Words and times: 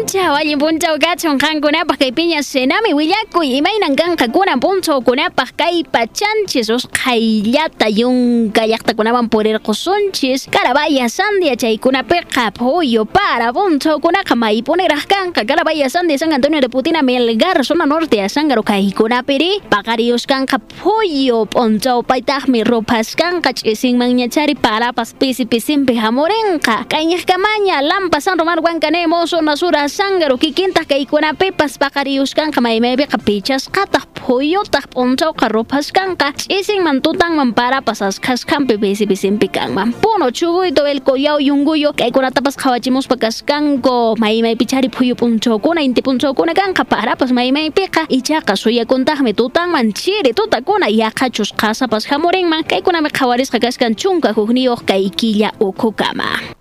punchaw 0.00 0.32
allin 0.32 0.56
punchaw 0.56 0.96
kachon 0.96 1.36
qankunapaq 1.36 2.00
kay 2.00 2.08
piña 2.16 2.40
senami 2.40 2.96
willakuy 2.96 3.60
imaynan 3.60 3.92
kanqakuna 3.92 4.56
punchawkunapaq 4.56 5.52
kay 5.60 5.84
pachanchis 5.84 6.72
usqhayllata 6.72 7.92
yunka 7.92 8.64
llaqtakunawan 8.64 9.28
purirqusunchis 9.28 10.48
carabaya 10.48 11.04
sandia 11.04 11.52
chaykunapiqa 11.52 12.48
pollo 12.56 13.04
para 13.04 13.52
punchawkunaqa 13.52 14.32
maypuniraq 14.40 15.04
kanqa 15.04 15.44
carabaya 15.44 15.92
sandia 15.92 16.16
San 16.16 16.32
Antonio 16.32 16.64
de 16.64 16.72
Putina 16.72 17.02
Melgar 17.04 17.60
zona 17.60 17.84
norte 17.84 18.24
asangaro 18.24 18.62
kaykunapiri 18.64 19.60
paqariyuskanqa 19.68 20.64
pollo 20.80 21.44
punchaw 21.44 22.00
paytaqmi 22.08 22.64
rupaskanqa 22.64 23.52
ch'isinman 23.52 24.16
ñachari 24.16 24.56
parapas 24.56 25.12
pisi 25.12 25.44
pisimpi 25.44 25.92
hamurinqa 26.00 26.88
kayñaqkamaña 26.88 27.84
lampa 27.84 28.20
San 28.24 28.38
Román 28.40 28.64
Huancanemo 28.64 29.26
zona 29.28 29.56
sur 29.60 29.76
asangaro 29.90 30.38
kikinta 30.38 30.86
kaykunapipas 30.86 31.74
paqariyuskanqa 31.82 32.60
maymaypiqa 32.62 33.18
pichasqataq 33.26 34.06
phuyutaq 34.22 34.84
p'unchawqa 34.94 35.46
rupaskanqa 35.54 36.26
ch'isinman 36.40 37.02
tutanman 37.02 37.50
parapas 37.58 38.02
askhasqanpi 38.08 38.78
pisi 38.82 39.04
pisimpi 39.10 39.48
kanman 39.56 39.90
puno 40.02 40.30
chuguyto 40.30 40.86
el 40.86 41.00
collao 41.02 41.38
yunguyo 41.48 41.90
kaykunatapas 42.00 42.54
qhawachimuspa 42.62 43.16
kaskanku 43.24 44.14
maymaypichari 44.22 44.88
phuyu 44.94 45.18
p'unchawkuna 45.20 45.82
inti 45.82 46.06
p'unchawkuna 46.06 46.54
kanqa 46.54 46.84
parapas 46.92 47.34
maymaypiqa 47.38 48.06
ichaqa 48.18 48.54
suyakuntaqmi 48.62 49.34
tutanman 49.34 49.90
chiri 49.92 50.30
tutakuna 50.38 50.86
yaqachusqasapas 50.86 52.06
hamurinman 52.10 52.62
kaykunami 52.62 53.10
qhawarisqa 53.18 53.58
kaskan 53.58 53.98
chunka 53.98 54.30
hukniyuq 54.38 54.86
kay 54.86 55.10
killa 55.18 55.50
ukhukama 55.58 56.59